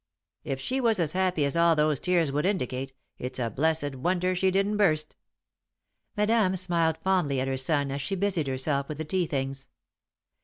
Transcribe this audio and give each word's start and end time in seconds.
"If 0.43 0.59
she 0.59 0.81
was 0.81 0.99
as 0.99 1.11
happy 1.11 1.45
as 1.45 1.55
all 1.55 1.75
those 1.75 1.99
tears 1.99 2.31
would 2.31 2.43
indicate, 2.43 2.91
it's 3.19 3.37
a 3.37 3.51
blessed 3.51 3.93
wonder 3.93 4.33
she 4.33 4.49
didn't 4.49 4.77
burst." 4.77 5.15
Madame 6.17 6.55
smiled 6.55 6.97
fondly 7.03 7.39
at 7.39 7.47
her 7.47 7.55
son 7.55 7.91
as 7.91 8.01
she 8.01 8.15
busied 8.15 8.47
herself 8.47 8.89
with 8.89 8.97
the 8.97 9.05
tea 9.05 9.27
things. 9.27 9.69